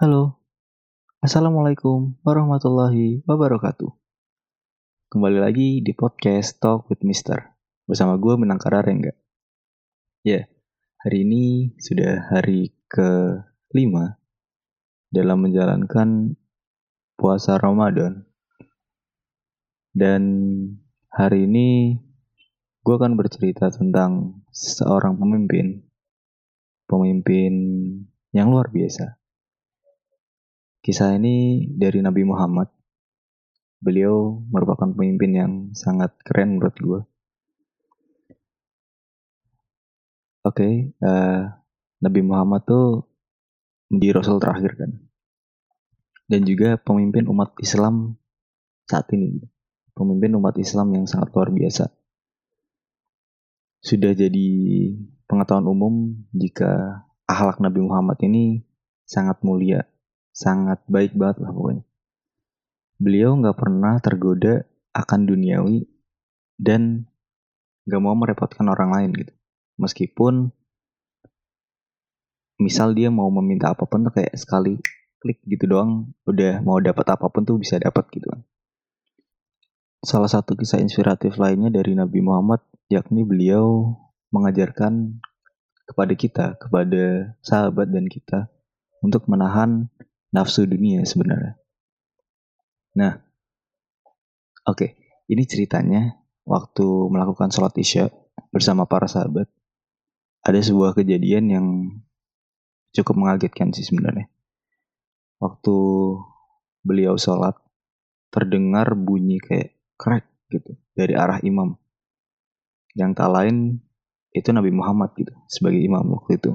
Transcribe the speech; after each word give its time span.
Halo, 0.00 0.40
Assalamualaikum 1.20 2.16
warahmatullahi 2.24 3.20
wabarakatuh. 3.28 3.92
Kembali 5.12 5.36
lagi 5.36 5.84
di 5.84 5.92
podcast 5.92 6.56
Talk 6.56 6.88
with 6.88 7.04
Mister 7.04 7.52
bersama 7.84 8.16
gue 8.16 8.32
Minangkara 8.40 8.80
Rengga. 8.80 9.12
Ya, 10.24 10.48
hari 11.04 11.28
ini 11.28 11.76
sudah 11.76 12.32
hari 12.32 12.72
ke-5 12.88 13.92
dalam 15.12 15.38
menjalankan 15.44 16.32
puasa 17.20 17.60
Ramadan. 17.60 18.24
Dan 19.92 20.24
hari 21.12 21.44
ini 21.44 22.00
gue 22.88 22.94
akan 22.96 23.20
bercerita 23.20 23.68
tentang 23.68 24.40
seorang 24.48 25.20
pemimpin. 25.20 25.84
Pemimpin 26.88 27.52
yang 28.32 28.48
luar 28.48 28.72
biasa 28.72 29.19
Kisah 30.80 31.12
ini 31.12 31.68
dari 31.68 32.00
Nabi 32.00 32.24
Muhammad. 32.24 32.72
Beliau 33.84 34.40
merupakan 34.48 34.88
pemimpin 34.88 35.30
yang 35.36 35.52
sangat 35.76 36.16
keren 36.24 36.56
menurut 36.56 36.76
gue. 36.80 37.00
Oke, 40.40 40.56
okay, 40.56 40.74
uh, 41.04 41.08
eh, 41.08 41.40
Nabi 42.00 42.20
Muhammad 42.24 42.64
tuh 42.64 43.04
menjadi 43.92 44.24
rasul 44.24 44.40
terakhir 44.40 44.72
kan. 44.80 44.90
Dan 46.24 46.48
juga 46.48 46.80
pemimpin 46.80 47.28
umat 47.28 47.60
Islam 47.60 48.16
saat 48.88 49.04
ini. 49.12 49.36
Pemimpin 49.92 50.32
umat 50.40 50.56
Islam 50.56 50.96
yang 50.96 51.04
sangat 51.04 51.28
luar 51.36 51.52
biasa. 51.52 51.92
Sudah 53.84 54.16
jadi 54.16 54.48
pengetahuan 55.28 55.68
umum 55.68 56.24
jika 56.32 57.04
akhlak 57.28 57.60
Nabi 57.60 57.84
Muhammad 57.84 58.16
ini 58.24 58.64
sangat 59.04 59.44
mulia 59.44 59.84
sangat 60.40 60.80
baik 60.88 61.12
banget 61.12 61.44
lah 61.44 61.52
pokoknya. 61.52 61.84
Beliau 62.96 63.36
nggak 63.36 63.56
pernah 63.60 64.00
tergoda 64.00 64.64
akan 64.96 65.20
duniawi 65.28 65.84
dan 66.56 67.04
nggak 67.84 68.00
mau 68.00 68.16
merepotkan 68.16 68.64
orang 68.72 68.90
lain 68.96 69.10
gitu. 69.20 69.32
Meskipun 69.76 70.48
misal 72.60 72.96
dia 72.96 73.12
mau 73.12 73.28
meminta 73.28 73.72
apa 73.72 73.84
pun 73.84 74.04
tuh 74.04 74.12
kayak 74.16 74.36
sekali 74.36 74.80
klik 75.20 75.40
gitu 75.44 75.68
doang 75.68 76.12
udah 76.24 76.64
mau 76.64 76.80
dapat 76.80 77.04
apa 77.12 77.28
pun 77.28 77.44
tuh 77.44 77.60
bisa 77.60 77.76
dapat 77.76 78.08
gitu 78.08 78.24
kan. 78.32 78.40
Salah 80.00 80.32
satu 80.32 80.56
kisah 80.56 80.80
inspiratif 80.80 81.36
lainnya 81.36 81.68
dari 81.68 81.92
Nabi 81.92 82.24
Muhammad 82.24 82.64
yakni 82.88 83.28
beliau 83.28 83.96
mengajarkan 84.32 85.20
kepada 85.84 86.14
kita, 86.16 86.46
kepada 86.56 87.36
sahabat 87.44 87.92
dan 87.92 88.08
kita 88.08 88.48
untuk 89.04 89.28
menahan 89.28 89.92
nafsu 90.30 90.66
dunia 90.66 91.02
sebenarnya. 91.02 91.58
Nah, 92.98 93.22
oke, 94.66 94.76
okay. 94.78 94.90
ini 95.30 95.46
ceritanya 95.46 96.18
waktu 96.46 96.86
melakukan 97.10 97.54
sholat 97.54 97.74
isya 97.78 98.10
bersama 98.50 98.86
para 98.86 99.06
sahabat, 99.06 99.46
ada 100.42 100.58
sebuah 100.58 100.96
kejadian 100.96 101.44
yang 101.50 101.66
cukup 102.90 103.14
mengagetkan 103.14 103.70
sih 103.70 103.86
sebenarnya. 103.86 104.26
Waktu 105.38 105.76
beliau 106.82 107.14
sholat, 107.16 107.56
terdengar 108.34 108.92
bunyi 108.98 109.38
kayak 109.38 109.78
krek 109.94 110.26
gitu 110.50 110.74
dari 110.96 111.14
arah 111.14 111.38
imam. 111.44 111.78
Yang 112.98 113.10
tak 113.22 113.30
lain 113.30 113.56
itu 114.34 114.50
Nabi 114.50 114.70
Muhammad 114.74 115.14
gitu 115.14 115.34
sebagai 115.46 115.78
imam 115.78 116.02
waktu 116.18 116.38
itu. 116.42 116.52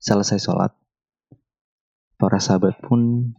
Selesai 0.00 0.40
sholat, 0.40 0.72
para 2.20 2.36
sahabat 2.36 2.76
pun 2.84 3.32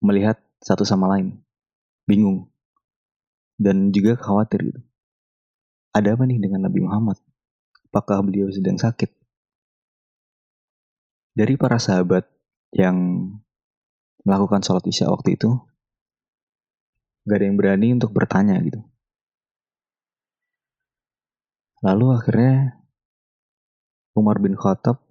melihat 0.00 0.40
satu 0.64 0.88
sama 0.88 1.12
lain, 1.12 1.44
bingung, 2.08 2.48
dan 3.60 3.92
juga 3.92 4.16
khawatir 4.16 4.72
gitu. 4.72 4.80
Ada 5.92 6.16
apa 6.16 6.24
nih 6.24 6.40
dengan 6.40 6.64
Nabi 6.64 6.80
Muhammad? 6.80 7.20
Apakah 7.92 8.24
beliau 8.24 8.48
sedang 8.48 8.80
sakit? 8.80 9.12
Dari 11.36 11.60
para 11.60 11.76
sahabat 11.76 12.24
yang 12.72 12.96
melakukan 14.24 14.64
sholat 14.64 14.88
isya 14.88 15.12
waktu 15.12 15.36
itu, 15.36 15.60
gak 17.28 17.36
ada 17.36 17.44
yang 17.44 17.60
berani 17.60 17.88
untuk 17.92 18.16
bertanya 18.16 18.56
gitu. 18.64 18.80
Lalu 21.84 22.06
akhirnya 22.16 22.80
Umar 24.16 24.40
bin 24.40 24.56
Khattab 24.56 25.04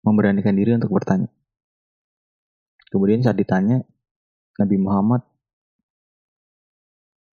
memberanikan 0.00 0.56
diri 0.56 0.76
untuk 0.76 0.92
bertanya. 0.92 1.28
Kemudian 2.94 3.26
saat 3.26 3.34
ditanya 3.34 3.82
Nabi 4.54 4.78
Muhammad 4.78 5.26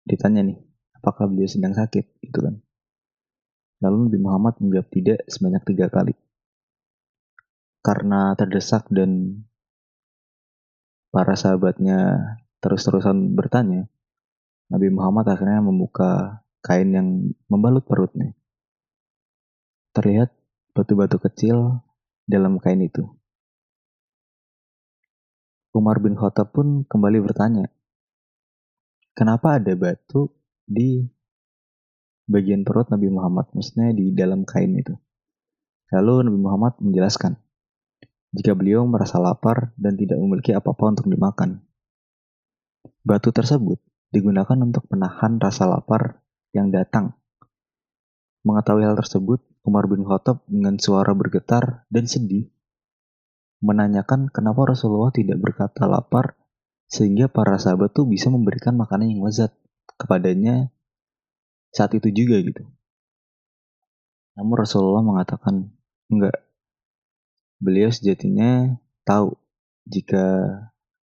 ditanya 0.08 0.40
nih, 0.40 0.56
apakah 0.96 1.28
beliau 1.28 1.44
sedang 1.44 1.76
sakit? 1.76 2.16
Gitu 2.24 2.40
kan. 2.40 2.64
Lalu 3.84 4.08
Nabi 4.08 4.18
Muhammad 4.24 4.56
menjawab 4.56 4.88
tidak 4.88 5.20
sebanyak 5.28 5.60
tiga 5.68 5.92
kali. 5.92 6.16
Karena 7.84 8.32
terdesak 8.40 8.88
dan 8.88 9.44
para 11.12 11.36
sahabatnya 11.36 12.16
terus-terusan 12.64 13.36
bertanya, 13.36 13.84
Nabi 14.72 14.88
Muhammad 14.88 15.28
akhirnya 15.28 15.60
membuka 15.60 16.40
kain 16.64 16.88
yang 16.88 17.36
membalut 17.52 17.84
perutnya. 17.84 18.32
Terlihat 19.92 20.32
batu-batu 20.72 21.20
kecil 21.20 21.84
dalam 22.24 22.56
kain 22.56 22.80
itu. 22.80 23.19
Umar 25.70 26.02
bin 26.02 26.18
Khattab 26.18 26.50
pun 26.50 26.82
kembali 26.82 27.22
bertanya, 27.22 27.70
kenapa 29.14 29.62
ada 29.62 29.70
batu 29.78 30.34
di 30.66 31.06
bagian 32.26 32.66
perut 32.66 32.90
Nabi 32.90 33.06
Muhammad, 33.06 33.54
maksudnya 33.54 33.94
di 33.94 34.10
dalam 34.10 34.42
kain 34.42 34.74
itu. 34.74 34.98
Lalu 35.94 36.26
Nabi 36.26 36.38
Muhammad 36.42 36.74
menjelaskan, 36.82 37.38
jika 38.34 38.54
beliau 38.58 38.82
merasa 38.86 39.22
lapar 39.22 39.70
dan 39.78 39.94
tidak 39.94 40.18
memiliki 40.18 40.54
apa-apa 40.54 40.98
untuk 40.98 41.06
dimakan. 41.06 41.62
Batu 43.06 43.30
tersebut 43.30 43.78
digunakan 44.10 44.58
untuk 44.58 44.90
menahan 44.90 45.38
rasa 45.38 45.70
lapar 45.70 46.18
yang 46.50 46.74
datang. 46.74 47.14
Mengetahui 48.42 48.90
hal 48.90 48.98
tersebut, 48.98 49.38
Umar 49.62 49.86
bin 49.86 50.02
Khattab 50.02 50.42
dengan 50.50 50.82
suara 50.82 51.14
bergetar 51.14 51.86
dan 51.94 52.10
sedih 52.10 52.50
menanyakan 53.60 54.32
kenapa 54.32 54.72
Rasulullah 54.72 55.12
tidak 55.12 55.36
berkata 55.40 55.84
lapar 55.84 56.36
sehingga 56.90 57.30
para 57.30 57.60
sahabat 57.60 57.94
tuh 57.94 58.08
bisa 58.08 58.32
memberikan 58.32 58.74
makanan 58.74 59.14
yang 59.14 59.22
lezat 59.22 59.54
kepadanya 60.00 60.72
saat 61.70 61.94
itu 61.94 62.10
juga 62.10 62.40
gitu. 62.42 62.66
Namun 64.34 64.56
Rasulullah 64.58 65.04
mengatakan 65.04 65.70
enggak. 66.10 66.34
Beliau 67.60 67.92
sejatinya 67.92 68.80
tahu 69.04 69.36
jika 69.84 70.48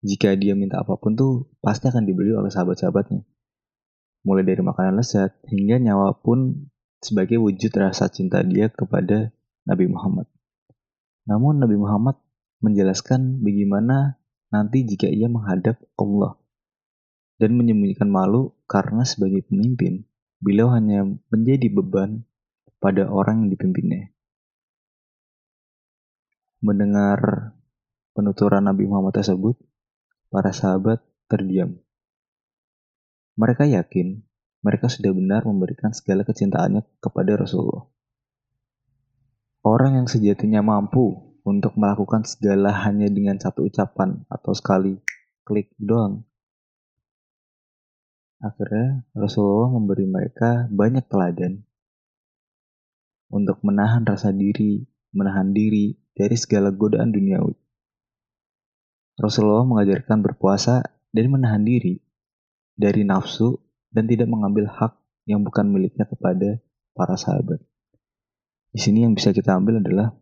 jika 0.06 0.38
dia 0.38 0.53
minta 0.53 0.80
apa 0.86 0.96
pun 1.02 1.18
tuh 1.18 1.50
pasti 1.59 1.90
akan 1.90 2.06
dibeli 2.06 2.31
oleh 2.31 2.53
sahabat-sahabatnya. 2.53 3.25
Mulai 4.24 4.44
dari 4.47 4.62
makanan 4.63 5.02
lezat 5.02 5.36
hingga 5.50 5.81
nyawa 5.81 6.16
pun 6.16 6.69
sebagai 7.03 7.42
wujud 7.44 7.74
rasa 7.75 8.08
cinta 8.08 8.40
dia 8.46 8.72
kepada 8.72 9.36
Nabi 9.68 9.92
Muhammad. 9.92 10.30
Namun 11.28 11.59
Nabi 11.59 11.75
Muhammad 11.75 12.16
menjelaskan 12.63 13.44
bagaimana 13.44 14.16
nanti 14.47 14.88
jika 14.88 15.12
ia 15.12 15.28
menghadap 15.28 15.84
Allah 16.00 16.40
dan 17.35 17.59
menyembunyikan 17.59 18.07
malu 18.07 18.56
karena 18.72 19.03
sebagai 19.03 19.44
pemimpin, 19.44 20.07
beliau 20.40 20.72
hanya 20.72 21.03
menjadi 21.28 21.68
beban 21.68 22.24
pada 22.79 23.12
orang 23.12 23.46
yang 23.46 23.50
dipimpinnya. 23.51 24.16
Mendengar 26.63 27.51
penuturan 28.15 28.63
Nabi 28.63 28.88
Muhammad 28.88 29.19
tersebut, 29.19 29.60
para 30.31 30.56
sahabat 30.56 31.04
terdiam. 31.27 31.75
Mereka 33.36 33.68
yakin 33.68 34.24
mereka 34.63 34.88
sudah 34.88 35.12
benar 35.12 35.44
memberikan 35.44 35.92
segala 35.92 36.24
kecintaannya 36.24 36.88
kepada 37.04 37.36
Rasulullah. 37.36 37.83
Orang 39.60 40.00
yang 40.00 40.07
sejatinya 40.07 40.63
mampu 40.63 41.32
untuk 41.44 41.75
melakukan 41.75 42.24
segala 42.24 42.72
hanya 42.88 43.12
dengan 43.12 43.36
satu 43.36 43.68
ucapan 43.68 44.24
atau 44.31 44.51
sekali 44.56 44.95
klik 45.44 45.72
doang. 45.75 46.24
Akhirnya 48.44 49.07
Rasulullah 49.16 49.72
memberi 49.72 50.04
mereka 50.07 50.68
banyak 50.68 51.07
teladan 51.07 51.63
untuk 53.31 53.60
menahan 53.63 54.04
rasa 54.04 54.36
diri, 54.36 54.84
menahan 55.16 55.56
diri 55.56 55.95
dari 56.12 56.36
segala 56.36 56.72
godaan 56.72 57.16
duniawi. 57.16 57.56
Rasulullah 59.19 59.63
mengajarkan 59.63 60.19
berpuasa 60.25 60.84
dan 61.13 61.25
menahan 61.30 61.63
diri 61.63 62.01
dari 62.74 63.06
nafsu 63.06 63.62
dan 63.94 64.10
tidak 64.10 64.25
mengambil 64.28 64.68
hak 64.68 64.98
yang 65.30 65.46
bukan 65.46 65.69
miliknya 65.69 66.04
kepada 66.10 66.60
para 66.98 67.16
sahabat. 67.16 67.62
Di 68.74 68.80
sini 68.81 69.06
yang 69.06 69.13
bisa 69.13 69.30
kita 69.30 69.54
ambil 69.54 69.80
adalah 69.80 70.18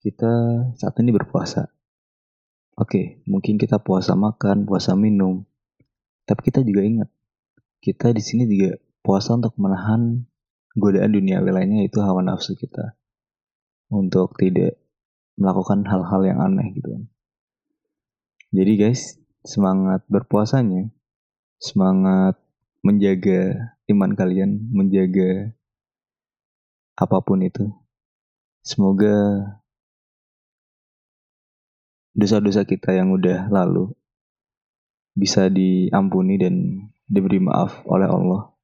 kita 0.00 0.32
saat 0.80 0.96
ini 1.04 1.12
berpuasa. 1.12 1.68
Oke, 2.80 3.20
mungkin 3.28 3.60
kita 3.60 3.76
puasa 3.76 4.16
makan, 4.16 4.64
puasa 4.64 4.96
minum. 4.96 5.44
Tapi 6.24 6.40
kita 6.48 6.64
juga 6.64 6.80
ingat, 6.80 7.08
kita 7.84 8.16
di 8.16 8.22
sini 8.24 8.48
juga 8.48 8.80
puasa 9.04 9.36
untuk 9.36 9.52
menahan 9.60 10.24
godaan 10.72 11.12
dunia 11.12 11.44
lainnya 11.44 11.84
itu 11.84 12.00
hawa 12.00 12.24
nafsu 12.24 12.56
kita. 12.56 12.96
Untuk 13.92 14.40
tidak 14.40 14.80
melakukan 15.36 15.84
hal-hal 15.84 16.20
yang 16.24 16.38
aneh 16.40 16.72
gitu 16.72 16.88
kan. 16.88 17.04
Jadi 18.56 18.72
guys, 18.80 19.20
semangat 19.44 20.00
berpuasanya, 20.08 20.88
semangat 21.60 22.40
menjaga 22.80 23.76
iman 23.92 24.16
kalian, 24.16 24.72
menjaga 24.72 25.52
apa 26.96 27.18
pun 27.20 27.44
itu. 27.44 27.68
Semoga 28.64 29.16
dosa-dosa 32.14 32.66
kita 32.66 32.94
yang 32.94 33.14
udah 33.14 33.50
lalu 33.50 33.94
bisa 35.14 35.50
diampuni 35.50 36.38
dan 36.38 36.86
diberi 37.10 37.42
maaf 37.42 37.82
oleh 37.86 38.06
Allah. 38.06 38.54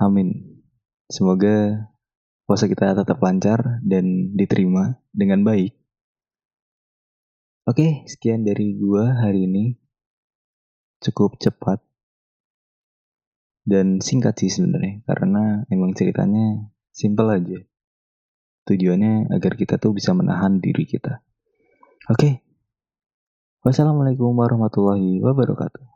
Amin. 0.00 0.60
Semoga 1.08 1.88
puasa 2.44 2.68
kita 2.68 2.96
tetap 2.96 3.20
lancar 3.20 3.80
dan 3.84 4.34
diterima 4.34 5.00
dengan 5.12 5.44
baik. 5.44 5.72
Oke, 7.64 8.04
sekian 8.04 8.44
dari 8.44 8.76
gua 8.76 9.24
hari 9.24 9.48
ini. 9.48 9.80
Cukup 11.00 11.36
cepat 11.36 11.84
dan 13.64 14.00
singkat 14.04 14.36
sih 14.36 14.52
sebenarnya 14.52 15.04
karena 15.08 15.64
emang 15.72 15.96
ceritanya 15.96 16.68
simple 16.92 17.28
aja. 17.32 17.58
Tujuannya 18.64 19.28
agar 19.30 19.52
kita 19.60 19.76
tuh 19.76 19.92
bisa 19.92 20.16
menahan 20.16 20.58
diri 20.58 20.88
kita. 20.88 21.20
Oke. 22.08 22.40
Wassalamualaikum 23.64 24.32
warahmatullahi 24.36 25.20
wabarakatuh. 25.24 25.93